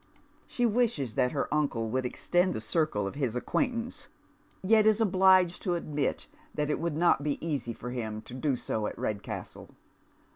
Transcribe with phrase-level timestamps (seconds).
[0.47, 4.07] She wishes that her uncle would extend the circle of hia acquaintance,
[4.63, 8.55] yet is obliged to admit that it would not bo easy for him to do
[8.55, 9.69] so at Redcastle.